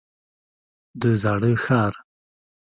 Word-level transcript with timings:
د 1.01 1.03
زاړه 1.21 1.51
ښار. 1.63 1.93